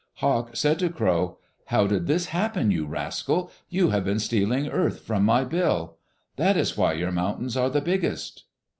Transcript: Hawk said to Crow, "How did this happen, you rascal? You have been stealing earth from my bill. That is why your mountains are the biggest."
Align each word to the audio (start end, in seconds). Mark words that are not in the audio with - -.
Hawk 0.15 0.55
said 0.55 0.79
to 0.79 0.89
Crow, 0.89 1.37
"How 1.65 1.85
did 1.85 2.07
this 2.07 2.29
happen, 2.33 2.71
you 2.71 2.87
rascal? 2.87 3.51
You 3.69 3.89
have 3.91 4.03
been 4.03 4.17
stealing 4.17 4.67
earth 4.67 5.01
from 5.01 5.23
my 5.23 5.43
bill. 5.43 5.97
That 6.37 6.57
is 6.57 6.75
why 6.75 6.93
your 6.93 7.11
mountains 7.11 7.55
are 7.55 7.69
the 7.69 7.81
biggest." 7.81 8.45